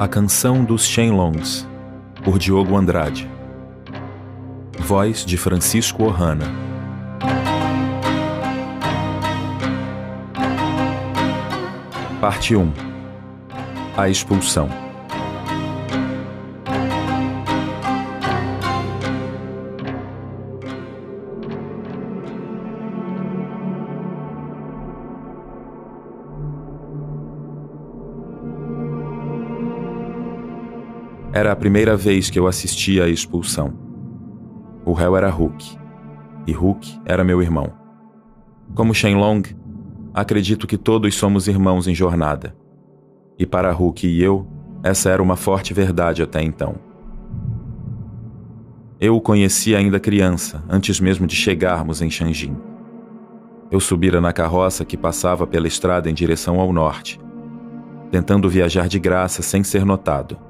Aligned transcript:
A 0.00 0.06
Canção 0.06 0.64
dos 0.64 0.86
Shenlongs, 0.86 1.66
por 2.22 2.38
Diogo 2.38 2.76
Andrade. 2.76 3.28
Voz 4.78 5.26
de 5.26 5.36
Francisco 5.36 6.04
Ohana. 6.04 6.46
Parte 12.20 12.54
1 12.54 12.72
A 13.96 14.08
Expulsão. 14.08 14.87
Era 31.32 31.52
a 31.52 31.56
primeira 31.56 31.94
vez 31.94 32.30
que 32.30 32.38
eu 32.38 32.46
assistia 32.46 33.04
à 33.04 33.08
expulsão. 33.08 33.74
O 34.84 34.94
réu 34.94 35.14
era 35.14 35.28
Hulk, 35.28 35.78
e 36.46 36.52
Hulk 36.52 37.00
era 37.04 37.22
meu 37.22 37.42
irmão. 37.42 37.70
Como 38.74 38.94
Shenlong, 38.94 39.42
acredito 40.14 40.66
que 40.66 40.78
todos 40.78 41.14
somos 41.14 41.46
irmãos 41.46 41.86
em 41.86 41.94
jornada. 41.94 42.56
E 43.38 43.44
para 43.44 43.70
Hulk 43.70 44.06
e 44.06 44.22
eu, 44.22 44.46
essa 44.82 45.10
era 45.10 45.22
uma 45.22 45.36
forte 45.36 45.74
verdade 45.74 46.22
até 46.22 46.42
então. 46.42 46.76
Eu 48.98 49.14
o 49.14 49.20
conheci 49.20 49.76
ainda 49.76 50.00
criança, 50.00 50.64
antes 50.66 50.98
mesmo 50.98 51.26
de 51.26 51.36
chegarmos 51.36 52.00
em 52.00 52.08
Shanjin. 52.08 52.56
Eu 53.70 53.80
subira 53.80 54.18
na 54.18 54.32
carroça 54.32 54.82
que 54.82 54.96
passava 54.96 55.46
pela 55.46 55.68
estrada 55.68 56.08
em 56.08 56.14
direção 56.14 56.58
ao 56.58 56.72
norte, 56.72 57.20
tentando 58.10 58.48
viajar 58.48 58.88
de 58.88 58.98
graça 58.98 59.42
sem 59.42 59.62
ser 59.62 59.84
notado. 59.84 60.47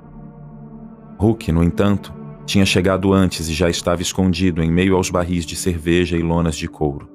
Hulk, 1.19 1.51
no 1.51 1.65
entanto, 1.65 2.15
tinha 2.47 2.65
chegado 2.65 3.13
antes 3.13 3.49
e 3.49 3.53
já 3.53 3.69
estava 3.69 4.01
escondido 4.01 4.63
em 4.63 4.71
meio 4.71 4.95
aos 4.95 5.11
barris 5.11 5.45
de 5.45 5.57
cerveja 5.57 6.17
e 6.17 6.23
lonas 6.23 6.57
de 6.57 6.69
couro. 6.69 7.09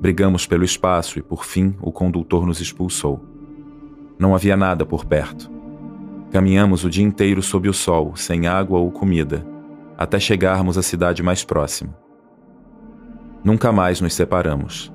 Brigamos 0.00 0.46
pelo 0.46 0.64
espaço 0.64 1.18
e, 1.18 1.22
por 1.22 1.44
fim, 1.44 1.76
o 1.82 1.92
condutor 1.92 2.46
nos 2.46 2.60
expulsou. 2.60 3.20
Não 4.18 4.34
havia 4.34 4.56
nada 4.56 4.86
por 4.86 5.04
perto. 5.04 5.50
Caminhamos 6.30 6.82
o 6.82 6.88
dia 6.88 7.04
inteiro 7.04 7.42
sob 7.42 7.68
o 7.68 7.74
sol, 7.74 8.16
sem 8.16 8.46
água 8.46 8.78
ou 8.78 8.90
comida, 8.90 9.46
até 9.96 10.18
chegarmos 10.18 10.78
à 10.78 10.82
cidade 10.82 11.22
mais 11.22 11.44
próxima. 11.44 11.94
Nunca 13.44 13.70
mais 13.70 14.00
nos 14.00 14.14
separamos. 14.14 14.90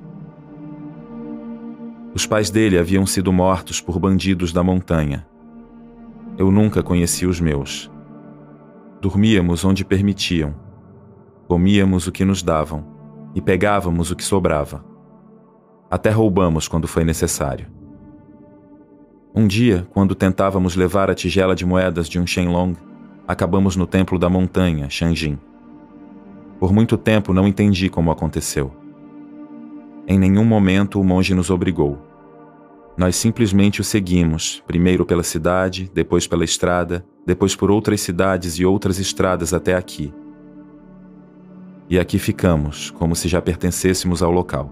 Os 2.12 2.26
pais 2.26 2.50
dele 2.50 2.76
haviam 2.76 3.06
sido 3.06 3.32
mortos 3.32 3.80
por 3.80 4.00
bandidos 4.00 4.52
da 4.52 4.64
montanha 4.64 5.26
eu 6.36 6.50
nunca 6.50 6.82
conheci 6.82 7.26
os 7.26 7.40
meus. 7.40 7.90
Dormíamos 9.00 9.64
onde 9.64 9.84
permitiam. 9.84 10.54
Comíamos 11.46 12.06
o 12.06 12.12
que 12.12 12.24
nos 12.24 12.42
davam 12.42 12.84
e 13.34 13.40
pegávamos 13.40 14.10
o 14.10 14.16
que 14.16 14.24
sobrava. 14.24 14.84
Até 15.90 16.10
roubamos 16.10 16.66
quando 16.66 16.88
foi 16.88 17.04
necessário. 17.04 17.66
Um 19.34 19.46
dia, 19.46 19.86
quando 19.92 20.14
tentávamos 20.14 20.76
levar 20.76 21.10
a 21.10 21.14
tigela 21.14 21.54
de 21.54 21.66
moedas 21.66 22.08
de 22.08 22.18
um 22.18 22.26
Shenlong, 22.26 22.74
acabamos 23.26 23.76
no 23.76 23.86
templo 23.86 24.18
da 24.18 24.28
montanha, 24.28 24.88
Shanjin. 24.88 25.38
Por 26.58 26.72
muito 26.72 26.96
tempo 26.96 27.32
não 27.32 27.46
entendi 27.46 27.88
como 27.88 28.10
aconteceu. 28.10 28.72
Em 30.06 30.18
nenhum 30.18 30.44
momento 30.44 31.00
o 31.00 31.04
monge 31.04 31.34
nos 31.34 31.50
obrigou. 31.50 31.98
Nós 32.96 33.16
simplesmente 33.16 33.80
o 33.80 33.84
seguimos, 33.84 34.62
primeiro 34.66 35.04
pela 35.04 35.24
cidade, 35.24 35.90
depois 35.92 36.28
pela 36.28 36.44
estrada, 36.44 37.04
depois 37.26 37.56
por 37.56 37.68
outras 37.70 38.00
cidades 38.00 38.54
e 38.58 38.64
outras 38.64 39.00
estradas 39.00 39.52
até 39.52 39.74
aqui. 39.74 40.14
E 41.90 41.98
aqui 41.98 42.18
ficamos, 42.18 42.90
como 42.92 43.16
se 43.16 43.26
já 43.26 43.42
pertencêssemos 43.42 44.22
ao 44.22 44.30
local. 44.30 44.70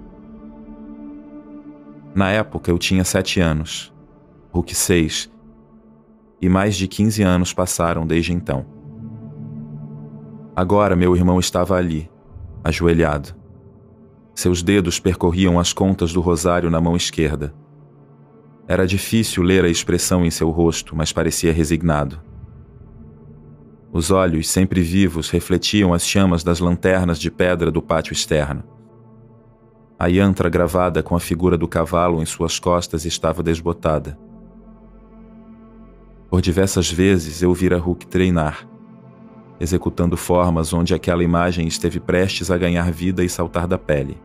Na 2.14 2.30
época 2.30 2.70
eu 2.70 2.78
tinha 2.78 3.04
sete 3.04 3.40
anos, 3.40 3.92
Hulk 4.52 4.72
seis, 4.74 5.30
e 6.40 6.48
mais 6.48 6.76
de 6.76 6.86
quinze 6.86 7.22
anos 7.22 7.52
passaram 7.52 8.06
desde 8.06 8.32
então. 8.32 8.64
Agora 10.54 10.94
meu 10.94 11.16
irmão 11.16 11.40
estava 11.40 11.74
ali, 11.74 12.08
ajoelhado. 12.62 13.34
Seus 14.32 14.62
dedos 14.62 15.00
percorriam 15.00 15.58
as 15.58 15.72
contas 15.72 16.12
do 16.12 16.20
rosário 16.20 16.70
na 16.70 16.80
mão 16.80 16.94
esquerda 16.94 17.52
era 18.66 18.86
difícil 18.86 19.42
ler 19.42 19.64
a 19.64 19.68
expressão 19.68 20.24
em 20.24 20.30
seu 20.30 20.50
rosto, 20.50 20.94
mas 20.94 21.12
parecia 21.12 21.52
resignado. 21.52 22.20
Os 23.92 24.10
olhos, 24.10 24.48
sempre 24.48 24.80
vivos, 24.80 25.28
refletiam 25.28 25.92
as 25.92 26.06
chamas 26.06 26.42
das 26.42 26.60
lanternas 26.60 27.18
de 27.18 27.30
pedra 27.30 27.70
do 27.70 27.82
pátio 27.82 28.12
externo. 28.12 28.64
A 29.98 30.06
yantra 30.06 30.48
gravada 30.48 31.02
com 31.02 31.14
a 31.14 31.20
figura 31.20 31.58
do 31.58 31.68
cavalo 31.68 32.22
em 32.22 32.24
suas 32.24 32.58
costas 32.58 33.04
estava 33.04 33.42
desbotada. 33.42 34.18
Por 36.30 36.40
diversas 36.40 36.90
vezes 36.90 37.42
eu 37.42 37.52
vira 37.52 37.76
Hulk 37.76 38.06
treinar, 38.06 38.66
executando 39.60 40.16
formas 40.16 40.72
onde 40.72 40.94
aquela 40.94 41.22
imagem 41.22 41.68
esteve 41.68 42.00
prestes 42.00 42.50
a 42.50 42.56
ganhar 42.56 42.90
vida 42.90 43.22
e 43.22 43.28
saltar 43.28 43.66
da 43.66 43.76
pele. 43.76 44.16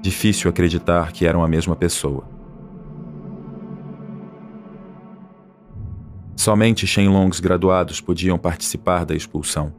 Difícil 0.00 0.48
acreditar 0.48 1.12
que 1.12 1.26
eram 1.26 1.44
a 1.44 1.48
mesma 1.48 1.76
pessoa. 1.76 2.39
Somente 6.40 6.86
Shenlongs 6.86 7.38
graduados 7.38 8.00
podiam 8.00 8.38
participar 8.38 9.04
da 9.04 9.14
expulsão. 9.14 9.74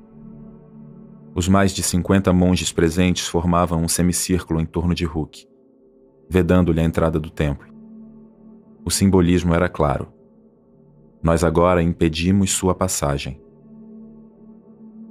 Os 1.34 1.48
mais 1.48 1.74
de 1.74 1.82
50 1.82 2.32
monges 2.34 2.72
presentes 2.72 3.28
formavam 3.28 3.82
um 3.82 3.88
semicírculo 3.88 4.62
em 4.62 4.66
torno 4.68 4.94
de 4.94 5.04
Hulk, 5.04 5.48
vedando-lhe 6.30 6.80
a 6.80 6.84
entrada 6.84 7.20
do 7.20 7.32
templo. 7.32 7.68
O 8.86 8.92
simbolismo 8.92 9.56
era 9.56 9.68
claro. 9.68 10.14
Nós 11.24 11.44
agora 11.44 11.82
impedimos 11.82 12.52
sua 12.52 12.76
passagem. 12.76 13.42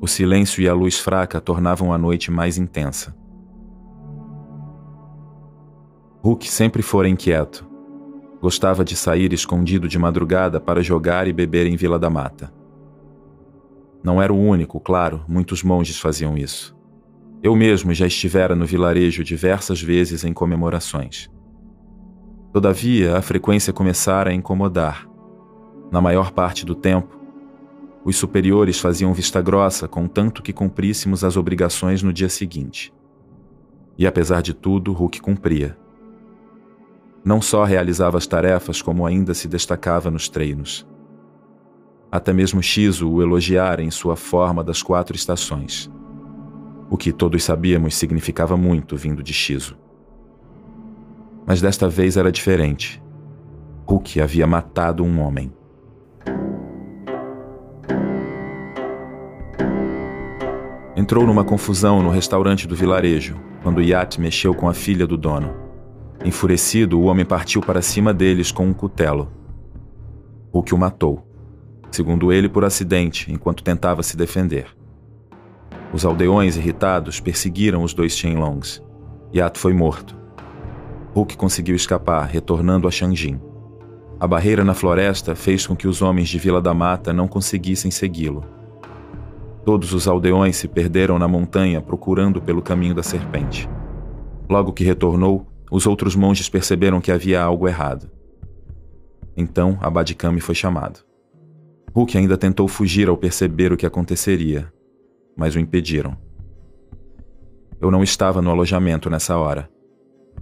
O 0.00 0.06
silêncio 0.06 0.62
e 0.62 0.68
a 0.68 0.72
luz 0.72 1.00
fraca 1.00 1.40
tornavam 1.40 1.92
a 1.92 1.98
noite 1.98 2.30
mais 2.30 2.58
intensa. 2.58 3.12
Hulk 6.22 6.48
sempre 6.48 6.80
fora 6.80 7.08
inquieto, 7.08 7.68
Gostava 8.40 8.84
de 8.84 8.96
sair 8.96 9.32
escondido 9.32 9.86
de 9.86 9.98
madrugada 9.98 10.58
para 10.58 10.82
jogar 10.82 11.28
e 11.28 11.32
beber 11.32 11.66
em 11.66 11.76
Vila 11.76 11.98
da 11.98 12.08
Mata. 12.08 12.52
Não 14.02 14.20
era 14.20 14.32
o 14.32 14.38
único, 14.38 14.80
claro, 14.80 15.22
muitos 15.28 15.62
monges 15.62 15.98
faziam 15.98 16.38
isso. 16.38 16.74
Eu 17.42 17.54
mesmo 17.54 17.92
já 17.92 18.06
estivera 18.06 18.56
no 18.56 18.64
vilarejo 18.64 19.22
diversas 19.22 19.80
vezes 19.82 20.24
em 20.24 20.32
comemorações. 20.32 21.30
Todavia, 22.52 23.16
a 23.16 23.22
frequência 23.22 23.72
começara 23.72 24.30
a 24.30 24.34
incomodar. 24.34 25.06
Na 25.90 26.00
maior 26.00 26.32
parte 26.32 26.64
do 26.64 26.74
tempo, 26.74 27.20
os 28.04 28.16
superiores 28.16 28.78
faziam 28.78 29.12
vista 29.12 29.42
grossa 29.42 29.86
contanto 29.86 30.42
que 30.42 30.52
cumpríssemos 30.52 31.22
as 31.22 31.36
obrigações 31.36 32.02
no 32.02 32.12
dia 32.12 32.28
seguinte. 32.28 32.92
E 33.98 34.06
apesar 34.06 34.40
de 34.40 34.54
tudo, 34.54 34.92
Hulk 34.92 35.20
cumpria. 35.20 35.76
Não 37.24 37.42
só 37.42 37.64
realizava 37.64 38.16
as 38.16 38.26
tarefas, 38.26 38.80
como 38.80 39.04
ainda 39.04 39.34
se 39.34 39.46
destacava 39.46 40.10
nos 40.10 40.28
treinos. 40.28 40.86
Até 42.10 42.32
mesmo 42.32 42.62
Shizu 42.62 43.10
o 43.10 43.22
elogiara 43.22 43.82
em 43.82 43.90
sua 43.90 44.16
forma 44.16 44.64
das 44.64 44.82
quatro 44.82 45.14
estações. 45.14 45.90
O 46.90 46.96
que 46.96 47.12
todos 47.12 47.44
sabíamos 47.44 47.94
significava 47.94 48.56
muito 48.56 48.96
vindo 48.96 49.22
de 49.22 49.32
Shizu. 49.32 49.76
Mas 51.46 51.60
desta 51.60 51.88
vez 51.88 52.16
era 52.16 52.32
diferente. 52.32 53.02
Hulk 53.86 54.20
havia 54.20 54.46
matado 54.46 55.04
um 55.04 55.20
homem. 55.20 55.52
Entrou 60.96 61.26
numa 61.26 61.44
confusão 61.44 62.02
no 62.02 62.10
restaurante 62.10 62.66
do 62.66 62.74
vilarejo, 62.74 63.36
quando 63.62 63.80
Yat 63.80 64.20
mexeu 64.20 64.54
com 64.54 64.68
a 64.68 64.74
filha 64.74 65.06
do 65.06 65.16
dono. 65.16 65.69
Enfurecido, 66.24 67.00
o 67.00 67.04
homem 67.04 67.24
partiu 67.24 67.62
para 67.62 67.80
cima 67.80 68.12
deles 68.12 68.52
com 68.52 68.66
um 68.66 68.74
cutelo. 68.74 69.28
O 70.52 70.62
que 70.62 70.74
o 70.74 70.78
matou, 70.78 71.26
segundo 71.90 72.30
ele 72.30 72.48
por 72.48 72.64
acidente, 72.64 73.32
enquanto 73.32 73.64
tentava 73.64 74.02
se 74.02 74.16
defender. 74.16 74.66
Os 75.92 76.04
aldeões 76.04 76.56
irritados 76.56 77.20
perseguiram 77.20 77.82
os 77.82 77.94
dois 77.94 78.16
Shenlongs. 78.16 78.82
Yat 79.34 79.58
foi 79.58 79.72
morto. 79.72 80.16
Hulk 81.14 81.36
conseguiu 81.36 81.74
escapar, 81.74 82.26
retornando 82.26 82.86
a 82.86 82.90
Shangjin. 82.90 83.40
A 84.20 84.26
barreira 84.26 84.62
na 84.62 84.74
floresta 84.74 85.34
fez 85.34 85.66
com 85.66 85.74
que 85.74 85.88
os 85.88 86.02
homens 86.02 86.28
de 86.28 86.38
Vila 86.38 86.60
da 86.60 86.74
Mata 86.74 87.12
não 87.12 87.26
conseguissem 87.26 87.90
segui-lo. 87.90 88.44
Todos 89.64 89.92
os 89.94 90.06
aldeões 90.06 90.56
se 90.56 90.68
perderam 90.68 91.18
na 91.18 91.26
montanha 91.26 91.80
procurando 91.80 92.40
pelo 92.40 92.60
caminho 92.60 92.94
da 92.94 93.02
serpente. 93.02 93.68
Logo 94.48 94.72
que 94.72 94.84
retornou, 94.84 95.46
os 95.70 95.86
outros 95.86 96.16
monges 96.16 96.48
perceberam 96.48 97.00
que 97.00 97.12
havia 97.12 97.42
algo 97.42 97.68
errado. 97.68 98.10
Então, 99.36 99.78
Abadikami 99.80 100.40
foi 100.40 100.54
chamado. 100.54 101.00
Hulk 101.94 102.18
ainda 102.18 102.36
tentou 102.36 102.66
fugir 102.68 103.08
ao 103.08 103.16
perceber 103.16 103.72
o 103.72 103.76
que 103.76 103.86
aconteceria, 103.86 104.72
mas 105.36 105.54
o 105.54 105.58
impediram. 105.58 106.16
Eu 107.80 107.90
não 107.90 108.02
estava 108.02 108.42
no 108.42 108.50
alojamento 108.50 109.08
nessa 109.08 109.36
hora. 109.36 109.70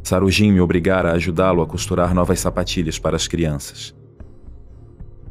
Sarujin 0.02 0.52
me 0.52 0.60
obrigara 0.60 1.10
a 1.10 1.14
ajudá-lo 1.14 1.62
a 1.62 1.66
costurar 1.66 2.14
novas 2.14 2.40
sapatilhas 2.40 2.98
para 2.98 3.16
as 3.16 3.28
crianças. 3.28 3.94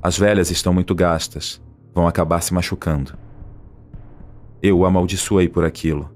As 0.02 0.18
velhas 0.18 0.52
estão 0.52 0.74
muito 0.74 0.94
gastas, 0.96 1.62
vão 1.94 2.08
acabar 2.08 2.42
se 2.42 2.54
machucando. 2.54 3.14
Eu 4.62 4.80
o 4.80 4.86
amaldiçoei 4.86 5.50
por 5.50 5.66
aquilo. 5.66 6.10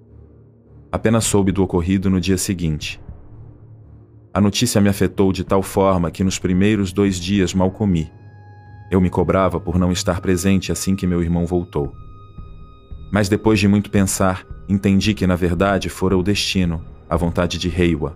Apenas 0.91 1.25
soube 1.25 1.51
do 1.51 1.63
ocorrido 1.63 2.09
no 2.09 2.19
dia 2.19 2.37
seguinte. 2.37 3.01
A 4.33 4.39
notícia 4.39 4.79
me 4.79 4.87
afetou 4.87 5.33
de 5.33 5.43
tal 5.43 5.61
forma 5.61 6.09
que 6.09 6.23
nos 6.23 6.39
primeiros 6.39 6.93
dois 6.93 7.19
dias 7.19 7.53
mal 7.53 7.69
comi. 7.69 8.09
Eu 8.89 9.01
me 9.01 9.09
cobrava 9.09 9.59
por 9.59 9.77
não 9.77 9.91
estar 9.91 10.21
presente 10.21 10.71
assim 10.71 10.95
que 10.95 11.05
meu 11.05 11.21
irmão 11.21 11.45
voltou. 11.45 11.93
Mas 13.11 13.27
depois 13.27 13.59
de 13.59 13.67
muito 13.67 13.91
pensar, 13.91 14.45
entendi 14.69 15.13
que 15.13 15.27
na 15.27 15.35
verdade 15.35 15.89
fora 15.89 16.17
o 16.17 16.23
destino, 16.23 16.81
a 17.09 17.17
vontade 17.17 17.57
de 17.57 17.67
Reiwa. 17.67 18.15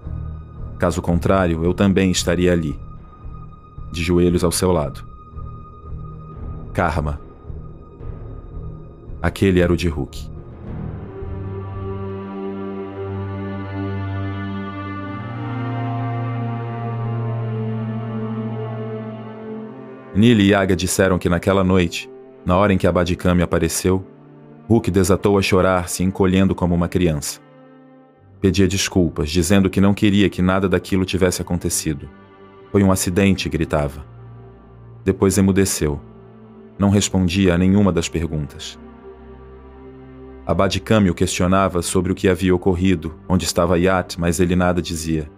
Caso 0.80 1.02
contrário, 1.02 1.66
eu 1.66 1.74
também 1.74 2.12
estaria 2.12 2.54
ali, 2.54 2.80
de 3.92 4.02
joelhos 4.02 4.44
ao 4.44 4.54
seu 4.54 4.72
lado. 4.72 5.06
Karma. 6.74 7.20
Aquele 9.22 9.60
era 9.60 9.74
o 9.74 9.78
de 9.78 9.90
Hulk. 9.90 10.35
Nili 20.16 20.46
e 20.46 20.52
Yaga 20.52 20.78
disseram 20.78 21.20
que 21.20 21.28
naquela 21.28 21.62
noite, 21.62 22.10
na 22.46 22.56
hora 22.56 22.72
em 22.72 22.78
que 22.78 22.88
a 22.88 22.92
Badikami 22.92 23.42
apareceu, 23.42 24.06
Hulk 24.70 24.90
desatou 24.90 25.38
a 25.38 25.42
chorar, 25.42 25.90
se 25.90 26.04
encolhendo 26.04 26.56
como 26.56 26.74
uma 26.74 26.88
criança. 26.88 27.42
Pedia 28.40 28.66
desculpas, 28.66 29.30
dizendo 29.30 29.70
que 29.70 29.82
não 29.82 29.94
queria 29.94 30.30
que 30.30 30.42
nada 30.42 30.70
daquilo 30.70 31.04
tivesse 31.04 31.42
acontecido. 31.42 32.10
Foi 32.72 32.82
um 32.82 32.94
acidente, 32.94 33.50
gritava. 33.50 34.06
Depois 35.04 35.38
emudeceu. 35.38 36.00
Não 36.80 36.90
respondia 36.90 37.54
a 37.54 37.58
nenhuma 37.58 37.92
das 37.92 38.08
perguntas. 38.08 38.80
Abadikami 40.48 41.10
o 41.10 41.16
questionava 41.16 41.82
sobre 41.82 42.12
o 42.12 42.16
que 42.16 42.30
havia 42.30 42.56
ocorrido, 42.56 43.16
onde 43.28 43.44
estava 43.44 43.78
Yat, 43.78 44.18
mas 44.18 44.40
ele 44.40 44.56
nada 44.56 44.82
dizia. 44.82 45.30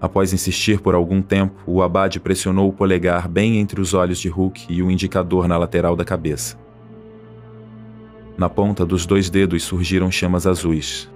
Após 0.00 0.32
insistir 0.32 0.80
por 0.80 0.94
algum 0.94 1.22
tempo, 1.22 1.54
o 1.66 1.82
abade 1.82 2.20
pressionou 2.20 2.68
o 2.68 2.72
polegar 2.72 3.28
bem 3.28 3.58
entre 3.58 3.80
os 3.80 3.94
olhos 3.94 4.18
de 4.18 4.28
Hulk 4.28 4.66
e 4.68 4.82
o 4.82 4.90
indicador 4.90 5.48
na 5.48 5.56
lateral 5.56 5.96
da 5.96 6.04
cabeça. 6.04 6.58
Na 8.36 8.50
ponta 8.50 8.84
dos 8.84 9.06
dois 9.06 9.30
dedos 9.30 9.62
surgiram 9.64 10.10
chamas 10.10 10.46
azuis. 10.46 11.10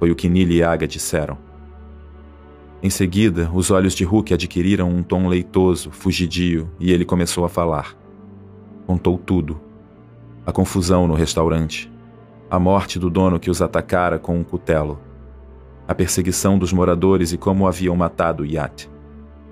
Foi 0.00 0.10
o 0.10 0.16
que 0.16 0.28
Nili 0.28 0.56
e 0.56 0.62
Aga 0.64 0.86
disseram. 0.86 1.38
Em 2.82 2.90
seguida, 2.90 3.48
os 3.54 3.70
olhos 3.70 3.94
de 3.94 4.04
Hulk 4.04 4.34
adquiriram 4.34 4.90
um 4.90 5.02
tom 5.02 5.28
leitoso, 5.28 5.90
fugidio, 5.92 6.68
e 6.78 6.92
ele 6.92 7.04
começou 7.04 7.44
a 7.44 7.48
falar. 7.48 7.96
Contou 8.86 9.16
tudo. 9.16 9.60
A 10.44 10.52
confusão 10.52 11.06
no 11.06 11.14
restaurante. 11.14 11.90
A 12.50 12.58
morte 12.58 12.98
do 12.98 13.08
dono 13.08 13.40
que 13.40 13.50
os 13.50 13.62
atacara 13.62 14.18
com 14.18 14.36
um 14.38 14.44
cutelo. 14.44 14.98
A 15.88 15.94
perseguição 15.94 16.58
dos 16.58 16.72
moradores 16.72 17.32
e 17.32 17.38
como 17.38 17.66
haviam 17.66 17.94
matado 17.94 18.44
iate. 18.44 18.90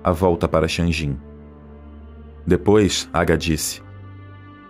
A 0.03 0.11
volta 0.11 0.47
para 0.47 0.67
Xanjin. 0.67 1.17
Depois, 2.45 3.09
Aga 3.13 3.37
disse: 3.37 3.81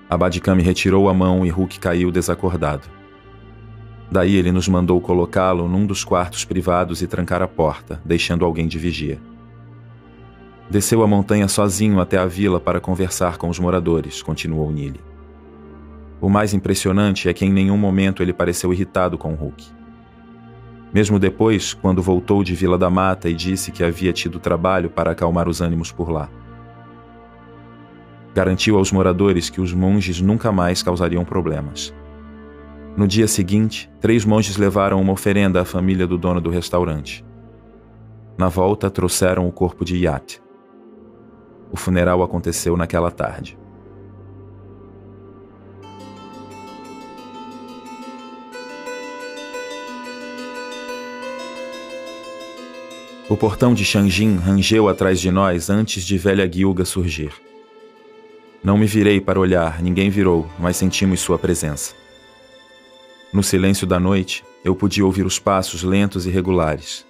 Abadikami 0.10 0.62
retirou 0.62 1.10
a 1.10 1.14
mão 1.14 1.46
e 1.46 1.50
Hulk 1.50 1.80
caiu 1.80 2.12
desacordado. 2.12 2.88
Daí 4.12 4.36
ele 4.36 4.52
nos 4.52 4.68
mandou 4.68 5.02
colocá-lo 5.02 5.68
num 5.68 5.86
dos 5.86 6.04
quartos 6.04 6.46
privados 6.46 7.02
e 7.02 7.08
trancar 7.08 7.42
a 7.42 7.48
porta, 7.48 8.00
deixando 8.06 8.46
alguém 8.46 8.68
de 8.68 8.78
vigia. 8.78 9.20
Desceu 10.70 11.04
a 11.04 11.08
montanha 11.08 11.48
sozinho 11.48 12.00
até 12.00 12.18
a 12.18 12.26
vila 12.26 12.60
para 12.60 12.80
conversar 12.80 13.38
com 13.38 13.50
os 13.50 13.60
moradores, 13.60 14.22
continuou 14.22 14.72
Nili. 14.72 15.00
O 16.22 16.30
mais 16.30 16.54
impressionante 16.54 17.28
é 17.28 17.34
que 17.34 17.46
em 17.46 17.52
nenhum 17.52 17.78
momento 17.78 18.24
ele 18.24 18.34
pareceu 18.34 18.72
irritado 18.72 19.18
com 19.18 19.34
Hulk. 19.34 19.66
Mesmo 20.96 21.20
depois, 21.20 21.76
quando 21.76 22.02
voltou 22.02 22.44
de 22.44 22.56
Vila 22.56 22.78
da 22.78 22.90
Mata 22.90 23.30
e 23.30 23.36
disse 23.36 23.72
que 23.72 23.84
havia 23.84 24.12
tido 24.12 24.40
trabalho 24.40 24.90
para 24.90 25.12
acalmar 25.12 25.48
os 25.48 25.62
ânimos 25.62 25.92
por 25.92 26.10
lá 26.10 26.28
garantiu 28.36 28.78
aos 28.78 28.92
moradores 28.92 29.50
que 29.50 29.62
os 29.62 29.74
monges 29.74 30.20
nunca 30.20 30.52
mais 30.52 30.84
causariam 30.84 31.24
problemas. 31.24 31.96
No 32.98 33.08
dia 33.08 33.30
seguinte, 33.30 33.90
três 34.02 34.26
monges 34.26 34.58
levaram 34.58 35.02
uma 35.02 35.14
oferenda 35.14 35.62
à 35.62 35.66
família 35.66 36.06
do 36.06 36.18
dono 36.18 36.42
do 36.42 36.50
restaurante. 36.50 37.26
Na 38.38 38.50
volta, 38.50 38.92
trouxeram 38.92 39.48
o 39.48 39.52
corpo 39.54 39.86
de 39.86 39.96
Yat. 40.04 40.42
O 41.72 41.78
funeral 41.78 42.22
aconteceu 42.22 42.76
naquela 42.76 43.10
tarde. 43.10 43.58
O 53.28 53.36
portão 53.36 53.74
de 53.74 53.84
Shangin 53.84 54.36
rangeu 54.38 54.88
atrás 54.88 55.20
de 55.20 55.32
nós 55.32 55.68
antes 55.68 56.04
de 56.04 56.16
velha 56.16 56.48
Gilga 56.52 56.86
surgir. 56.86 57.34
Não 58.64 58.78
me 58.78 58.86
virei 58.86 59.20
para 59.20 59.40
olhar, 59.40 59.82
ninguém 59.82 60.12
virou, 60.12 60.48
mas 60.60 60.78
sentimos 60.78 61.22
sua 61.22 61.40
presença. 61.40 61.96
No 63.34 63.42
silêncio 63.42 63.88
da 63.88 64.00
noite, 64.00 64.44
eu 64.64 64.76
podia 64.76 65.04
ouvir 65.04 65.26
os 65.26 65.40
passos 65.40 65.82
lentos 65.82 66.28
e 66.28 66.30
regulares. 66.30 67.04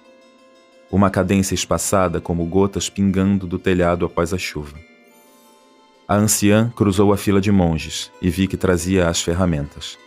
Uma 0.90 1.10
cadência 1.10 1.54
espaçada 1.54 2.18
como 2.18 2.46
gotas 2.46 2.88
pingando 2.88 3.46
do 3.46 3.58
telhado 3.58 4.06
após 4.06 4.32
a 4.32 4.38
chuva. 4.38 4.78
A 6.08 6.16
anciã 6.16 6.72
cruzou 6.74 7.12
a 7.12 7.18
fila 7.18 7.42
de 7.42 7.52
monges 7.52 8.10
e 8.22 8.30
vi 8.30 8.46
que 8.46 8.56
trazia 8.56 9.06
as 9.06 9.20
ferramentas. 9.20 9.98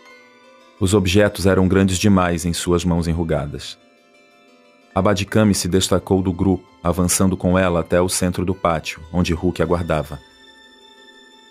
Os 0.80 0.92
objetos 0.92 1.46
eram 1.46 1.68
grandes 1.68 1.98
demais 1.98 2.44
em 2.44 2.52
suas 2.52 2.84
mãos 2.84 3.06
enrugadas. 3.06 3.78
Abadikami 4.94 5.54
se 5.54 5.68
destacou 5.68 6.20
do 6.20 6.32
grupo, 6.32 6.68
avançando 6.82 7.36
com 7.36 7.58
ela 7.58 7.80
até 7.80 8.00
o 8.00 8.08
centro 8.08 8.44
do 8.44 8.54
pátio, 8.54 9.00
onde 9.12 9.32
Hulk 9.32 9.62
aguardava. 9.62 10.18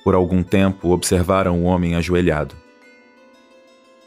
Por 0.03 0.13
algum 0.13 0.43
tempo 0.43 0.89
observaram 0.89 1.61
o 1.61 1.63
homem 1.63 1.95
ajoelhado. 1.95 2.55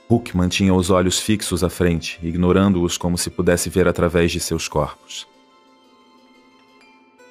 Hook 0.09 0.37
mantinha 0.37 0.75
os 0.75 0.91
olhos 0.91 1.19
fixos 1.19 1.65
à 1.65 1.71
frente, 1.71 2.19
ignorando-os 2.23 2.99
como 2.99 3.17
se 3.17 3.31
pudesse 3.31 3.71
ver 3.71 3.89
através 3.89 4.31
de 4.31 4.41
seus 4.41 4.69
corpos. 4.69 5.27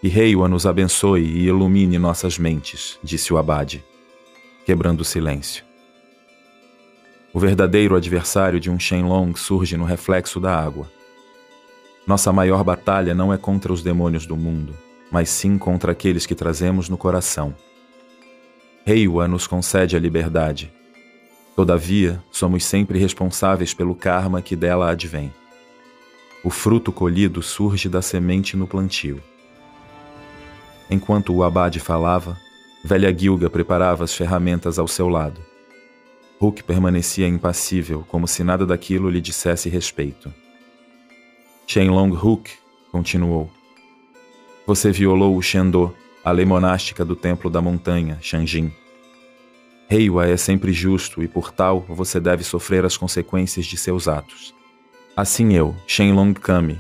E 0.02 0.08
Reiwa 0.08 0.48
nos 0.48 0.66
abençoe 0.66 1.22
e 1.22 1.46
ilumine 1.46 2.00
nossas 2.00 2.40
mentes, 2.40 2.98
disse 3.04 3.32
o 3.32 3.38
abade, 3.38 3.84
quebrando 4.66 5.02
o 5.02 5.06
silêncio. 5.06 5.64
O 7.32 7.40
verdadeiro 7.40 7.96
adversário 7.96 8.60
de 8.60 8.72
um 8.72 8.80
Shenlong 8.80 9.38
surge 9.38 9.78
no 9.78 9.86
reflexo 9.86 10.40
da 10.40 10.58
água. 10.58 10.92
Nossa 12.06 12.32
maior 12.34 12.64
batalha 12.64 13.14
não 13.14 13.32
é 13.32 13.38
contra 13.38 13.72
os 13.72 13.84
demônios 13.84 14.26
do 14.26 14.36
mundo, 14.36 14.74
mas 15.12 15.30
sim 15.30 15.58
contra 15.58 15.92
aqueles 15.92 16.26
que 16.26 16.34
trazemos 16.34 16.90
no 16.90 16.98
coração. 16.98 17.54
Reiwa 18.86 19.28
nos 19.28 19.46
concede 19.46 19.96
a 19.96 20.00
liberdade. 20.00 20.74
Todavia, 21.56 22.24
somos 22.32 22.66
sempre 22.66 22.98
responsáveis 22.98 23.74
pelo 23.74 23.94
karma 23.94 24.42
que 24.42 24.56
dela 24.56 24.90
advém. 24.90 25.32
O 26.44 26.50
fruto 26.50 26.92
colhido 26.92 27.44
surge 27.44 27.88
da 27.88 28.02
semente 28.02 28.58
no 28.58 28.66
plantio. 28.66 29.22
Enquanto 30.90 31.34
o 31.34 31.44
abade 31.44 31.80
falava, 31.80 32.36
velha 32.84 33.16
Gilga 33.16 33.50
preparava 33.50 34.04
as 34.04 34.16
ferramentas 34.16 34.80
ao 34.80 34.88
seu 34.88 35.08
lado. 35.08 35.40
Hulk 36.40 36.64
permanecia 36.64 37.28
impassível, 37.28 38.04
como 38.08 38.28
se 38.28 38.44
nada 38.44 38.66
daquilo 38.66 39.08
lhe 39.08 39.22
dissesse 39.22 39.70
respeito. 39.70 40.34
Shenlong 41.72 42.12
Hook 42.12 42.50
continuou. 42.92 43.50
Você 44.68 44.92
violou 44.92 45.38
o 45.38 45.42
Shendo, 45.42 45.96
a 46.22 46.30
lei 46.30 46.44
monástica 46.44 47.06
do 47.06 47.16
Templo 47.16 47.50
da 47.50 47.62
Montanha, 47.62 48.18
Shanjin. 48.22 48.74
Reiwa 49.88 50.28
é 50.28 50.36
sempre 50.36 50.74
justo 50.74 51.24
e, 51.24 51.30
por 51.30 51.50
tal, 51.50 51.80
você 51.88 52.20
deve 52.20 52.44
sofrer 52.44 52.84
as 52.84 52.98
consequências 52.98 53.66
de 53.66 53.78
seus 53.78 54.10
atos. 54.10 54.54
Assim 55.16 55.54
eu, 55.54 55.74
Shenlong 55.88 56.34
Kami, 56.34 56.78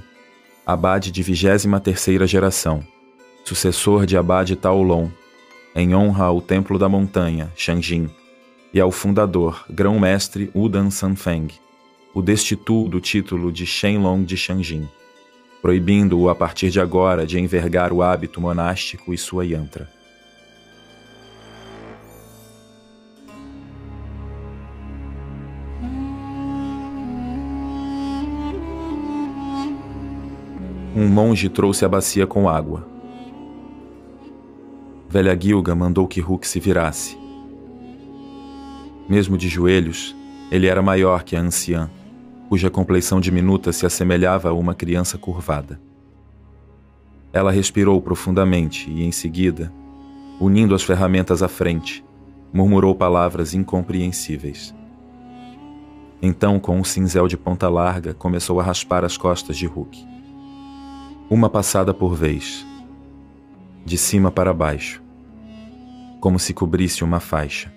abade 0.65 1.09
de 1.09 1.23
vigésima 1.23 1.79
terceira 1.79 2.27
geração, 2.27 2.85
sucessor 3.45 4.05
de 4.05 4.17
abade 4.17 4.57
Taolong, 4.57 5.09
em 5.73 5.95
honra 5.95 6.25
ao 6.25 6.41
Templo 6.41 6.77
da 6.77 6.89
Montanha, 6.89 7.49
Shanjin, 7.55 8.09
e 8.73 8.81
ao 8.81 8.91
fundador, 8.91 9.63
grão-mestre 9.69 10.51
Udan 10.53 10.89
Sanfeng, 10.89 11.47
o 12.13 12.21
destituo 12.21 12.89
do 12.89 12.99
título 12.99 13.51
de 13.51 13.65
Shenlong 13.65 14.23
de 14.23 14.35
Shanjin, 14.35 14.87
proibindo-o 15.61 16.29
a 16.29 16.35
partir 16.35 16.69
de 16.69 16.79
agora 16.79 17.25
de 17.25 17.39
envergar 17.39 17.93
o 17.93 18.01
hábito 18.01 18.41
monástico 18.41 19.13
e 19.13 19.17
sua 19.17 19.45
yantra. 19.45 19.89
Um 30.93 31.07
monge 31.07 31.47
trouxe 31.47 31.85
a 31.85 31.89
bacia 31.89 32.27
com 32.27 32.49
água. 32.49 32.85
Velha 35.07 35.37
Gilga 35.39 35.73
mandou 35.73 36.05
que 36.05 36.19
Hulk 36.19 36.45
se 36.45 36.59
virasse. 36.59 37.17
Mesmo 39.07 39.37
de 39.37 39.47
joelhos, 39.47 40.15
ele 40.51 40.67
era 40.67 40.81
maior 40.81 41.23
que 41.23 41.35
a 41.35 41.39
anciã 41.39 41.89
cuja 42.51 42.69
compleição 42.69 43.21
diminuta 43.21 43.71
se 43.71 43.85
assemelhava 43.85 44.49
a 44.49 44.53
uma 44.53 44.75
criança 44.75 45.17
curvada. 45.17 45.79
Ela 47.31 47.49
respirou 47.49 48.01
profundamente 48.01 48.91
e, 48.91 49.05
em 49.05 49.11
seguida, 49.13 49.71
unindo 50.37 50.75
as 50.75 50.83
ferramentas 50.83 51.41
à 51.41 51.47
frente, 51.47 52.03
murmurou 52.51 52.93
palavras 52.93 53.53
incompreensíveis. 53.53 54.75
Então, 56.21 56.59
com 56.59 56.77
um 56.77 56.83
cinzel 56.83 57.25
de 57.25 57.37
ponta 57.37 57.69
larga, 57.69 58.13
começou 58.13 58.59
a 58.59 58.63
raspar 58.63 59.05
as 59.05 59.15
costas 59.15 59.57
de 59.57 59.65
Hulk. 59.65 60.05
Uma 61.29 61.49
passada 61.49 61.93
por 61.93 62.13
vez, 62.15 62.67
de 63.85 63.97
cima 63.97 64.29
para 64.29 64.53
baixo, 64.53 65.01
como 66.19 66.37
se 66.37 66.53
cobrisse 66.53 67.01
uma 67.01 67.21
faixa. 67.21 67.71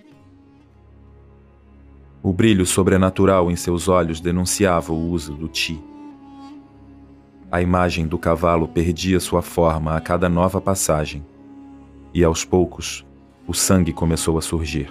O 2.25 2.33
brilho 2.33 2.67
sobrenatural 2.67 3.51
em 3.51 3.55
seus 3.55 3.87
olhos 3.87 4.21
denunciava 4.21 4.93
o 4.93 5.11
uso 5.11 5.35
do 5.35 5.47
Ti. 5.47 5.81
A 7.53 7.63
imagem 7.63 8.09
do 8.09 8.19
cavalo 8.19 8.67
perdia 8.67 9.21
sua 9.21 9.43
forma 9.43 9.95
a 9.95 10.01
cada 10.01 10.29
nova 10.29 10.61
passagem, 10.61 11.25
e 12.13 12.25
aos 12.25 12.45
poucos 12.45 13.07
o 13.47 13.55
sangue 13.55 13.93
começou 13.93 14.37
a 14.37 14.43
surgir 14.43 14.89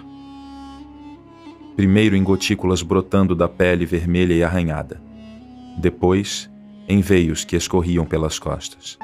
primeiro 1.75 2.15
em 2.15 2.23
gotículas 2.23 2.81
brotando 2.81 3.35
da 3.35 3.47
pele 3.47 3.85
vermelha 3.85 4.33
e 4.33 4.43
arranhada, 4.43 5.01
depois 5.77 6.49
em 6.87 7.01
veios 7.01 7.43
que 7.43 7.55
escorriam 7.55 8.05
pelas 8.05 8.37
costas. 8.37 8.97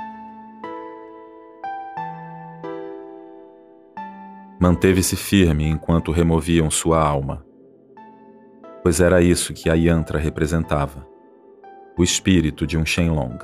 Manteve-se 4.59 5.15
firme 5.15 5.65
enquanto 5.65 6.11
removiam 6.11 6.69
sua 6.69 7.01
alma, 7.01 7.45
pois 8.83 9.01
era 9.01 9.21
isso 9.21 9.53
que 9.53 9.69
a 9.69 9.73
yantra 9.73 10.17
representava, 10.17 11.05
o 11.97 12.03
espírito 12.03 12.65
de 12.65 12.77
um 12.77 12.85
Shenlong. 12.85 13.37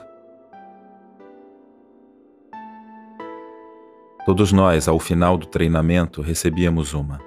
Todos 4.26 4.52
nós, 4.52 4.88
ao 4.88 5.00
final 5.00 5.38
do 5.38 5.46
treinamento, 5.46 6.22
recebíamos 6.22 6.94
uma. 6.94 7.20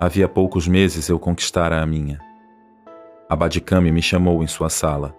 Havia 0.00 0.26
poucos 0.26 0.66
meses 0.66 1.08
eu 1.08 1.18
conquistara 1.18 1.82
a 1.82 1.86
minha. 1.86 2.18
A 3.28 3.36
Badikami 3.36 3.92
me 3.92 4.00
chamou 4.00 4.42
em 4.42 4.46
sua 4.46 4.70
sala. 4.70 5.14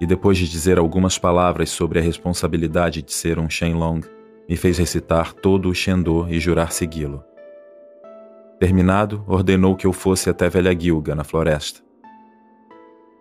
E 0.00 0.06
depois 0.06 0.38
de 0.38 0.48
dizer 0.48 0.78
algumas 0.78 1.18
palavras 1.18 1.70
sobre 1.70 1.98
a 1.98 2.02
responsabilidade 2.02 3.02
de 3.02 3.12
ser 3.12 3.38
um 3.38 3.50
Shenlong, 3.50 4.00
me 4.48 4.56
fez 4.56 4.78
recitar 4.78 5.32
todo 5.32 5.68
o 5.68 5.74
Shendo 5.74 6.26
e 6.28 6.40
jurar 6.40 6.72
segui-lo. 6.72 7.22
Terminado, 8.58 9.22
ordenou 9.26 9.76
que 9.76 9.86
eu 9.86 9.92
fosse 9.92 10.30
até 10.30 10.48
Velha 10.48 10.78
Gilga, 10.78 11.14
na 11.14 11.24
floresta. 11.24 11.80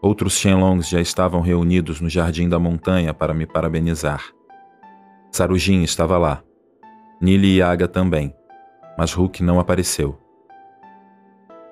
Outros 0.02 0.38
Shenlongs 0.38 0.88
já 0.88 1.02
estavam 1.02 1.42
reunidos 1.42 2.00
no 2.00 2.10
jardim 2.10 2.48
da 2.48 2.58
montanha 2.58 3.14
para 3.14 3.34
me 3.34 3.46
parabenizar. 3.46 4.24
Sarujin 5.32 5.84
estava 5.84 6.18
lá. 6.18 6.42
Nili 7.20 7.58
e 7.58 7.62
Aga 7.62 7.88
também, 7.88 8.34
mas 8.98 9.12
Hulk 9.12 9.44
não 9.44 9.60
apareceu. 9.60 10.18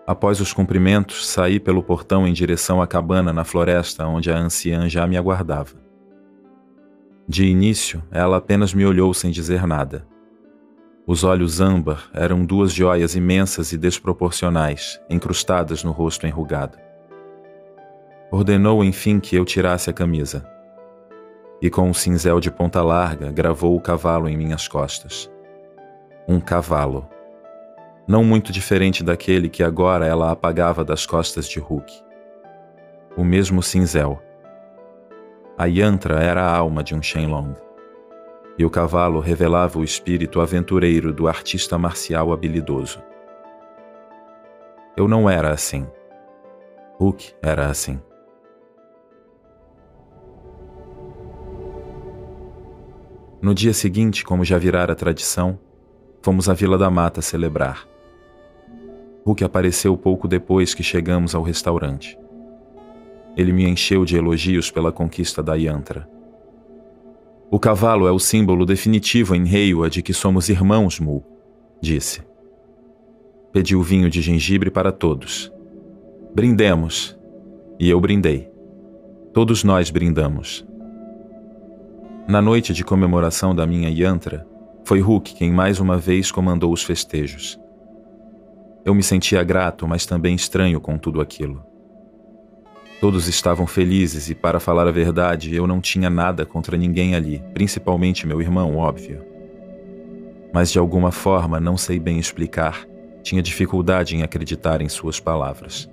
Após 0.05 0.41
os 0.41 0.51
cumprimentos, 0.51 1.25
saí 1.25 1.57
pelo 1.57 1.81
portão 1.81 2.27
em 2.27 2.33
direção 2.33 2.81
à 2.81 2.87
cabana 2.87 3.31
na 3.31 3.45
floresta 3.45 4.05
onde 4.05 4.29
a 4.29 4.37
anciã 4.37 4.89
já 4.89 5.07
me 5.07 5.15
aguardava. 5.15 5.81
De 7.25 7.45
início, 7.45 8.03
ela 8.11 8.35
apenas 8.35 8.73
me 8.73 8.85
olhou 8.85 9.13
sem 9.13 9.31
dizer 9.31 9.65
nada. 9.65 10.05
Os 11.05 11.25
olhos 11.25 11.59
âmbar 11.59 12.09
eram 12.13 12.45
duas 12.45 12.71
joias 12.71 13.13
imensas 13.13 13.73
e 13.73 13.77
desproporcionais, 13.77 15.01
incrustadas 15.09 15.83
no 15.83 15.91
rosto 15.91 16.25
enrugado. 16.25 16.77
Ordenou 18.31 18.83
enfim 18.83 19.19
que 19.19 19.35
eu 19.35 19.43
tirasse 19.43 19.89
a 19.89 19.93
camisa. 19.93 20.49
E 21.61 21.69
com 21.69 21.89
um 21.89 21.93
cinzel 21.93 22.39
de 22.39 22.49
ponta 22.49 22.81
larga, 22.81 23.31
gravou 23.31 23.75
o 23.75 23.81
cavalo 23.81 24.29
em 24.29 24.37
minhas 24.37 24.67
costas. 24.67 25.29
Um 26.25 26.39
cavalo 26.39 27.07
não 28.07 28.23
muito 28.23 28.51
diferente 28.51 29.03
daquele 29.03 29.49
que 29.49 29.63
agora 29.63 30.05
ela 30.05 30.31
apagava 30.31 30.83
das 30.83 31.05
costas 31.05 31.47
de 31.47 31.59
Hulk. 31.59 31.93
O 33.15 33.23
mesmo 33.23 33.61
cinzel. 33.61 34.21
A 35.57 35.65
yantra 35.65 36.21
era 36.21 36.43
a 36.43 36.57
alma 36.57 36.83
de 36.83 36.95
um 36.95 37.01
Shenlong, 37.01 37.53
e 38.57 38.65
o 38.65 38.69
cavalo 38.69 39.19
revelava 39.19 39.79
o 39.79 39.83
espírito 39.83 40.39
aventureiro 40.39 41.11
do 41.11 41.27
artista 41.27 41.77
marcial 41.77 42.31
habilidoso. 42.31 43.01
Eu 44.95 45.07
não 45.07 45.29
era 45.29 45.51
assim. 45.51 45.87
Hulk 46.99 47.33
era 47.41 47.67
assim. 47.67 47.99
No 53.41 53.53
dia 53.53 53.73
seguinte, 53.73 54.23
como 54.23 54.45
já 54.45 54.57
virara 54.57 54.95
tradição, 54.95 55.59
fomos 56.21 56.47
à 56.47 56.53
Vila 56.53 56.77
da 56.77 56.89
Mata 56.89 57.21
celebrar. 57.21 57.85
Hulk 59.25 59.43
apareceu 59.43 59.97
pouco 59.97 60.27
depois 60.27 60.73
que 60.73 60.83
chegamos 60.83 61.33
ao 61.33 61.41
restaurante. 61.41 62.17
Ele 63.35 63.51
me 63.51 63.67
encheu 63.67 64.05
de 64.05 64.15
elogios 64.15 64.69
pela 64.69 64.91
conquista 64.91 65.41
da 65.41 65.55
Yantra. 65.55 66.07
O 67.53 67.59
cavalo 67.59 68.07
é 68.07 68.11
o 68.11 68.17
símbolo 68.17 68.65
definitivo 68.65 69.35
em 69.35 69.45
Reiwa 69.45 69.87
de 69.87 70.01
que 70.01 70.11
somos 70.11 70.49
irmãos, 70.49 70.99
Mu, 70.99 71.23
disse. 71.79 72.23
Pediu 73.51 73.79
vinho 73.83 74.09
de 74.09 74.23
gengibre 74.23 74.71
para 74.71 74.91
todos. 74.91 75.53
Brindemos. 76.33 77.15
E 77.79 77.87
eu 77.87 78.01
brindei. 78.01 78.49
Todos 79.35 79.63
nós 79.63 79.91
brindamos. 79.91 80.65
Na 82.27 82.41
noite 82.41 82.73
de 82.73 82.83
comemoração 82.83 83.53
da 83.53 83.67
minha 83.67 83.87
Yantra, 83.87 84.47
foi 84.83 84.99
Hulk 84.99 85.35
quem 85.35 85.51
mais 85.51 85.79
uma 85.79 85.99
vez 85.99 86.31
comandou 86.31 86.73
os 86.73 86.81
festejos. 86.81 87.59
Eu 88.83 88.95
me 88.95 89.03
sentia 89.03 89.43
grato, 89.43 89.87
mas 89.87 90.07
também 90.07 90.33
estranho 90.33 90.81
com 90.81 90.97
tudo 90.97 91.21
aquilo. 91.21 91.63
Todos 93.03 93.27
estavam 93.27 93.67
felizes 93.67 94.29
e, 94.29 94.33
para 94.33 94.61
falar 94.61 94.87
a 94.87 94.91
verdade, 94.91 95.53
eu 95.53 95.67
não 95.67 95.81
tinha 95.81 96.09
nada 96.09 96.45
contra 96.45 96.77
ninguém 96.77 97.15
ali, 97.15 97.43
principalmente 97.53 98.25
meu 98.25 98.41
irmão, 98.41 98.77
óbvio. 98.77 99.21
Mas 100.53 100.71
de 100.71 100.79
alguma 100.79 101.11
forma, 101.11 101.59
não 101.59 101.75
sei 101.75 101.99
bem 101.99 102.17
explicar, 102.17 102.87
tinha 103.21 103.41
dificuldade 103.41 104.15
em 104.15 104.23
acreditar 104.23 104.79
em 104.79 104.87
suas 104.87 105.19
palavras. 105.19 105.89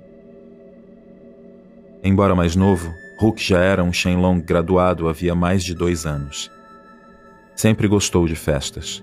Embora 2.01 2.37
mais 2.37 2.55
novo, 2.55 2.89
Hulk 3.19 3.43
já 3.43 3.59
era 3.59 3.83
um 3.83 3.93
Shenlong 3.93 4.41
graduado 4.41 5.09
havia 5.09 5.35
mais 5.35 5.65
de 5.65 5.75
dois 5.75 6.07
anos. 6.07 6.49
Sempre 7.57 7.89
gostou 7.89 8.29
de 8.29 8.37
festas. 8.37 9.03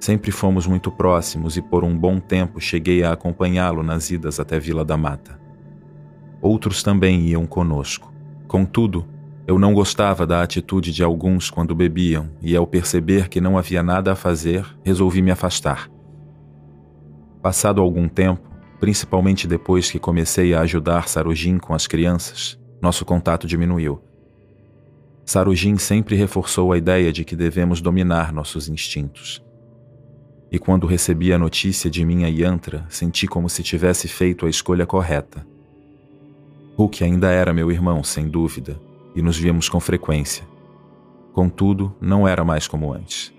Sempre 0.00 0.32
fomos 0.32 0.66
muito 0.66 0.90
próximos 0.90 1.56
e 1.56 1.62
por 1.62 1.84
um 1.84 1.96
bom 1.96 2.18
tempo 2.18 2.60
cheguei 2.60 3.04
a 3.04 3.12
acompanhá-lo 3.12 3.84
nas 3.84 4.10
idas 4.10 4.40
até 4.40 4.58
Vila 4.58 4.84
da 4.84 4.96
Mata. 4.96 5.41
Outros 6.42 6.82
também 6.82 7.28
iam 7.28 7.46
conosco. 7.46 8.12
Contudo, 8.46 9.06
eu 9.46 9.58
não 9.58 9.72
gostava 9.72 10.26
da 10.26 10.42
atitude 10.42 10.92
de 10.92 11.02
alguns 11.02 11.48
quando 11.48 11.74
bebiam 11.74 12.28
e, 12.42 12.54
ao 12.54 12.66
perceber 12.66 13.28
que 13.28 13.40
não 13.40 13.56
havia 13.56 13.82
nada 13.82 14.12
a 14.12 14.16
fazer, 14.16 14.66
resolvi 14.84 15.22
me 15.22 15.30
afastar. 15.30 15.88
Passado 17.40 17.80
algum 17.80 18.08
tempo, 18.08 18.50
principalmente 18.78 19.46
depois 19.46 19.90
que 19.90 19.98
comecei 19.98 20.52
a 20.52 20.60
ajudar 20.60 21.08
Sarujin 21.08 21.58
com 21.58 21.72
as 21.72 21.86
crianças, 21.86 22.58
nosso 22.82 23.04
contato 23.04 23.46
diminuiu. 23.46 24.02
Sarujin 25.24 25.78
sempre 25.78 26.16
reforçou 26.16 26.72
a 26.72 26.76
ideia 26.76 27.12
de 27.12 27.24
que 27.24 27.36
devemos 27.36 27.80
dominar 27.80 28.32
nossos 28.32 28.68
instintos 28.68 29.42
e 30.52 30.58
quando 30.58 30.86
recebi 30.86 31.32
a 31.32 31.38
notícia 31.38 31.88
de 31.88 32.04
minha 32.04 32.28
yantra, 32.28 32.84
senti 32.90 33.26
como 33.26 33.48
se 33.48 33.62
tivesse 33.62 34.06
feito 34.06 34.44
a 34.44 34.50
escolha 34.50 34.84
correta. 34.84 35.46
Hulk 36.82 37.04
ainda 37.04 37.30
era 37.30 37.52
meu 37.52 37.70
irmão, 37.70 38.02
sem 38.02 38.28
dúvida, 38.28 38.80
e 39.14 39.22
nos 39.22 39.38
víamos 39.38 39.68
com 39.68 39.78
frequência. 39.78 40.44
Contudo, 41.32 41.94
não 42.00 42.26
era 42.26 42.44
mais 42.44 42.66
como 42.66 42.92
antes. 42.92 43.32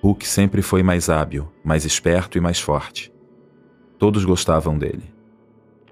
Hulk 0.00 0.24
sempre 0.24 0.62
foi 0.62 0.84
mais 0.84 1.08
hábil, 1.08 1.50
mais 1.64 1.84
esperto 1.84 2.38
e 2.38 2.40
mais 2.40 2.60
forte. 2.60 3.12
Todos 3.98 4.24
gostavam 4.24 4.78
dele. 4.78 5.02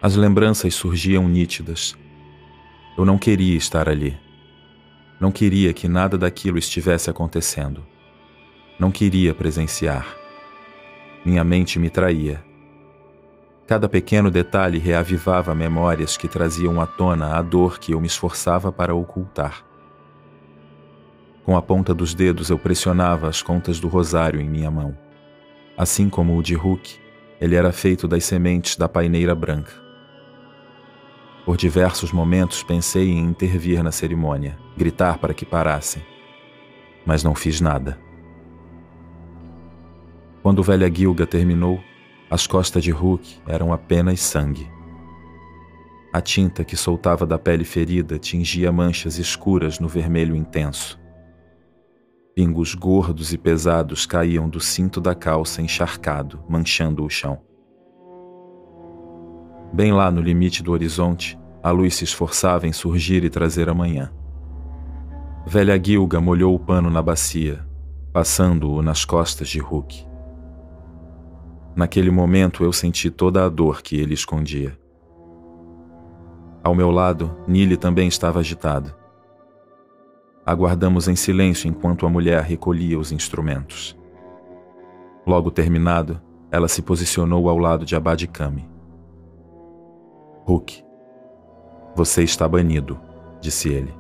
As 0.01 0.15
lembranças 0.15 0.73
surgiam 0.73 1.27
nítidas. 1.27 1.97
Eu 2.97 3.05
não 3.05 3.19
queria 3.19 3.57
estar 3.57 3.89
ali. 3.89 4.17
Não 5.19 5.33
queria 5.33 5.73
que 5.73 5.89
nada 5.89 6.17
daquilo 6.17 6.59
estivesse 6.59 7.11
acontecendo. 7.11 7.85
Não 8.79 8.93
queria 8.93 9.35
presenciar. 9.35 10.07
Minha 11.25 11.43
mente 11.43 11.81
me 11.81 11.91
traía. 11.91 12.41
Cada 13.73 13.89
pequeno 13.89 14.31
detalhe 14.31 14.79
reavivava 14.79 15.55
memórias 15.55 16.15
que 16.15 16.29
traziam 16.29 16.79
à 16.79 16.87
tona 16.87 17.39
a 17.39 17.41
dor 17.41 17.79
que 17.79 17.95
eu 17.95 18.01
me 18.03 18.07
esforçava 18.07 18.71
para 18.71 18.95
ocultar. 18.95 19.65
Com 21.43 21.57
a 21.57 21.63
ponta 21.63 21.95
dos 21.95 22.13
dedos 22.13 22.51
eu 22.51 22.59
pressionava 22.59 23.29
as 23.29 23.41
contas 23.41 23.81
do 23.81 23.89
rosário 23.89 24.39
em 24.43 24.47
minha 24.47 24.71
mão. 24.71 24.95
Assim 25.75 26.11
como 26.11 26.37
o 26.37 26.43
de 26.43 26.55
Hulk, 26.55 27.01
ele 27.41 27.55
era 27.55 27.73
feito 27.73 28.07
das 28.07 28.27
sementes 28.27 28.77
da 28.77 28.91
paineira 28.91 29.35
branca. 29.35 29.73
Por 31.47 31.57
diversos 31.57 32.13
momentos 32.13 32.63
pensei 32.63 33.09
em 33.09 33.21
intervir 33.21 33.83
na 33.83 33.91
cerimônia, 33.91 34.59
gritar 34.77 35.17
para 35.17 35.33
que 35.33 35.47
parassem, 35.47 36.03
mas 37.07 37.25
não 37.25 37.35
fiz 37.35 37.59
nada. 37.59 37.99
Quando 40.43 40.63
velha 40.63 40.93
Gilga 40.95 41.27
terminou, 41.27 41.81
as 42.33 42.47
costas 42.47 42.83
de 42.83 42.91
Hulk 42.91 43.43
eram 43.47 43.75
apenas 43.75 44.19
sangue. 44.21 44.67
A 46.11 46.19
tinta 46.19 46.65
que 46.65 46.75
soltava 46.75 47.27
da 47.27 47.39
pele 47.39 47.63
ferida 47.63 48.19
tingia 48.19 48.73
manchas 48.73 49.19
escuras 49.19 49.79
no 49.79 49.87
vermelho 49.87 50.35
intenso. 50.35 50.99
Pingos 52.35 52.75
gordos 52.75 53.35
e 53.35 53.37
pesados 53.37 54.07
caíam 54.07 54.49
do 54.49 54.61
cinto 54.61 54.99
da 54.99 55.15
calça 55.15 55.61
encharcado, 55.61 56.43
manchando 56.49 57.05
o 57.05 57.11
chão. 57.11 57.39
Bem 59.71 59.93
lá 59.93 60.11
no 60.11 60.23
limite 60.23 60.63
do 60.63 60.73
horizonte, 60.73 61.39
a 61.63 61.71
luz 61.71 61.97
se 61.97 62.05
esforçava 62.05 62.67
em 62.67 62.73
surgir 62.73 63.25
e 63.25 63.29
trazer 63.29 63.69
a 63.69 63.75
manhã. 63.75 64.11
Velha 65.47 65.79
Gilga 65.79 66.19
molhou 66.19 66.55
o 66.55 66.59
pano 66.59 66.89
na 66.89 67.03
bacia, 67.03 67.63
passando-o 68.11 68.81
nas 68.81 69.05
costas 69.05 69.51
de 69.51 69.59
Hulk. 69.59 70.12
Naquele 71.75 72.11
momento 72.11 72.65
eu 72.65 72.73
senti 72.73 73.11
toda 73.11 73.45
a 73.45 73.49
dor 73.49 73.83
que 73.83 73.97
ele 73.97 74.15
escondia. 74.15 74.79
Ao 76.63 76.75
meu 76.75 76.91
lado, 76.91 77.37
Nili 77.49 77.77
também 77.77 78.07
estava 78.07 78.41
agitado. 78.41 78.95
Aguardamos 80.45 81.09
em 81.09 81.17
silêncio 81.17 81.69
enquanto 81.69 82.07
a 82.07 82.11
mulher 82.11 82.43
recolhia 82.43 82.99
os 82.99 83.11
instrumentos. 83.11 83.99
Logo 85.27 85.51
terminado, 85.51 86.21
ela 86.51 86.69
se 86.69 86.83
posicionou 86.83 87.49
ao 87.49 87.57
lado 87.57 87.85
de 87.85 87.97
Abadikami. 87.97 88.69
Hulk, 90.45 90.85
você 91.97 92.23
está 92.23 92.47
banido, 92.47 93.01
disse 93.41 93.69
ele. 93.69 93.95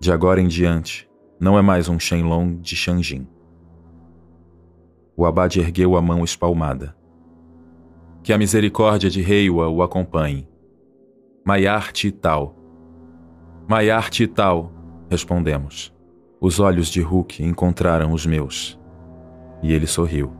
De 0.00 0.12
agora 0.12 0.40
em 0.40 0.46
diante, 0.46 1.10
não 1.40 1.58
é 1.58 1.62
mais 1.62 1.88
um 1.88 1.98
Shenlong 1.98 2.56
de 2.60 2.76
Shanjin. 2.76 3.26
O 5.16 5.24
abade 5.24 5.60
ergueu 5.60 5.96
a 5.96 6.02
mão 6.02 6.24
espalmada. 6.24 6.96
Que 8.22 8.32
a 8.32 8.38
misericórdia 8.38 9.08
de 9.08 9.22
Reiwa 9.22 9.68
o 9.68 9.80
acompanhe. 9.80 10.48
Maiarte 11.46 12.10
tal. 12.10 12.56
Maiarte 13.68 14.26
tal, 14.26 14.72
respondemos. 15.08 15.94
Os 16.40 16.58
olhos 16.58 16.88
de 16.88 17.00
Hulk 17.00 17.44
encontraram 17.44 18.12
os 18.12 18.26
meus. 18.26 18.78
E 19.62 19.72
ele 19.72 19.86
sorriu. 19.86 20.32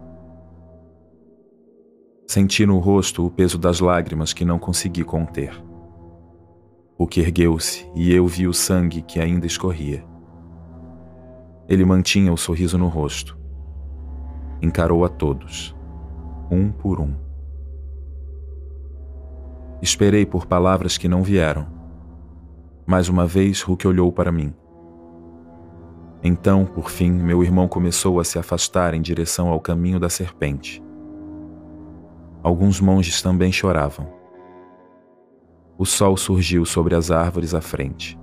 Senti 2.26 2.66
no 2.66 2.78
rosto 2.78 3.24
o 3.24 3.30
peso 3.30 3.56
das 3.56 3.78
lágrimas 3.78 4.32
que 4.32 4.44
não 4.44 4.58
consegui 4.58 5.04
conter. 5.04 5.54
Hulk 6.98 7.20
ergueu-se 7.20 7.88
e 7.94 8.12
eu 8.12 8.26
vi 8.26 8.48
o 8.48 8.52
sangue 8.52 9.02
que 9.02 9.20
ainda 9.20 9.46
escorria. 9.46 10.04
Ele 11.68 11.84
mantinha 11.84 12.32
o 12.32 12.36
sorriso 12.36 12.76
no 12.76 12.88
rosto 12.88 13.43
encarou 14.64 15.04
a 15.04 15.08
todos, 15.08 15.76
um 16.50 16.72
por 16.72 16.98
um. 16.98 17.14
Esperei 19.82 20.24
por 20.24 20.46
palavras 20.46 20.96
que 20.96 21.06
não 21.06 21.22
vieram. 21.22 21.66
Mais 22.86 23.08
uma 23.08 23.26
vez, 23.26 23.60
Hulk 23.60 23.86
olhou 23.86 24.10
para 24.10 24.32
mim. 24.32 24.54
Então, 26.22 26.64
por 26.64 26.90
fim, 26.90 27.10
meu 27.10 27.44
irmão 27.44 27.68
começou 27.68 28.18
a 28.18 28.24
se 28.24 28.38
afastar 28.38 28.94
em 28.94 29.02
direção 29.02 29.48
ao 29.48 29.60
caminho 29.60 30.00
da 30.00 30.08
serpente. 30.08 30.82
Alguns 32.42 32.80
monges 32.80 33.20
também 33.20 33.52
choravam. 33.52 34.06
O 35.76 35.84
sol 35.84 36.16
surgiu 36.16 36.64
sobre 36.64 36.94
as 36.94 37.10
árvores 37.10 37.52
à 37.52 37.60
frente. 37.60 38.18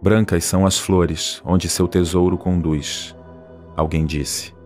Brancas 0.00 0.44
são 0.44 0.64
as 0.64 0.78
flores 0.78 1.42
onde 1.44 1.68
seu 1.68 1.88
tesouro 1.88 2.38
conduz, 2.38 3.16
alguém 3.76 4.06
disse. 4.06 4.59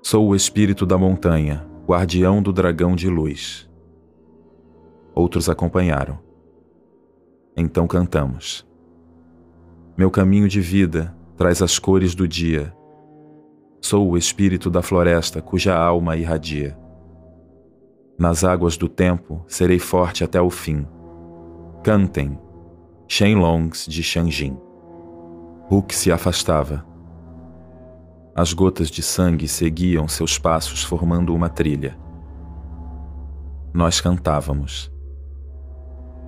Sou 0.00 0.28
o 0.28 0.34
espírito 0.34 0.86
da 0.86 0.96
montanha, 0.96 1.66
guardião 1.86 2.40
do 2.40 2.52
dragão 2.52 2.94
de 2.94 3.08
luz. 3.08 3.68
Outros 5.14 5.48
acompanharam. 5.48 6.18
Então 7.56 7.86
cantamos. 7.86 8.66
Meu 9.96 10.10
caminho 10.10 10.48
de 10.48 10.60
vida 10.60 11.14
traz 11.36 11.60
as 11.60 11.78
cores 11.78 12.14
do 12.14 12.28
dia. 12.28 12.72
Sou 13.80 14.08
o 14.08 14.16
espírito 14.16 14.70
da 14.70 14.82
floresta 14.82 15.42
cuja 15.42 15.76
alma 15.76 16.16
irradia. 16.16 16.78
Nas 18.16 18.44
águas 18.44 18.76
do 18.76 18.88
tempo 18.88 19.44
serei 19.48 19.80
forte 19.80 20.22
até 20.22 20.40
o 20.40 20.48
fim. 20.48 20.86
Cantem, 21.82 22.38
Shenlongs 23.08 23.86
de 23.86 24.02
Shanjin. 24.02 24.56
Hulk 25.68 25.94
se 25.94 26.12
afastava 26.12 26.86
as 28.38 28.52
gotas 28.52 28.88
de 28.88 29.02
sangue 29.02 29.48
seguiam 29.48 30.06
seus 30.06 30.38
passos 30.38 30.84
formando 30.84 31.34
uma 31.34 31.48
trilha. 31.48 31.98
Nós 33.74 34.00
cantávamos. 34.00 34.92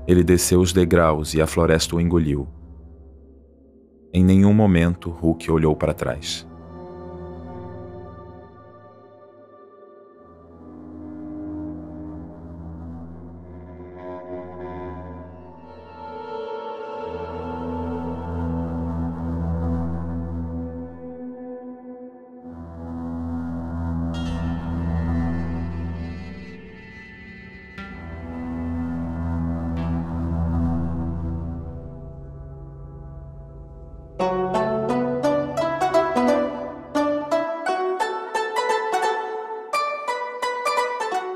Ele 0.09 0.25
desceu 0.25 0.59
os 0.59 0.73
degraus 0.73 1.35
e 1.35 1.41
a 1.41 1.47
floresta 1.47 1.95
o 1.95 2.01
engoliu. 2.01 2.49
Em 4.13 4.25
nenhum 4.25 4.53
momento 4.53 5.09
Hulk 5.09 5.53
olhou 5.53 5.77
para 5.77 5.95
trás. 5.95 6.50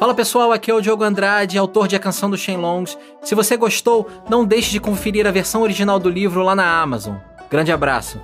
Fala 0.05 0.15
pessoal, 0.15 0.53
aqui 0.53 0.71
é 0.71 0.75
o 0.75 0.83
Diogo 0.83 1.03
Andrade, 1.03 1.57
autor 1.57 1.89
de 1.89 1.97
A 1.97 1.99
Canção 1.99 2.29
dos 2.29 2.39
Shenlongs. 2.39 2.99
Se 3.23 3.35
você 3.35 3.57
gostou, 3.57 4.07
não 4.29 4.45
deixe 4.45 4.71
de 4.71 4.79
conferir 4.79 5.27
a 5.27 5.31
versão 5.31 5.63
original 5.63 5.99
do 5.99 6.11
livro 6.11 6.43
lá 6.43 6.55
na 6.55 6.79
Amazon. 6.83 7.15
Grande 7.51 7.73
abraço. 7.73 8.21